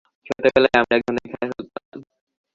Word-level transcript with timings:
ছোটবেলায় 0.27 0.77
আমরা 0.79 0.93
একধরনের 0.97 1.25
খেলা 1.31 1.45
খেলতাম। 1.51 2.01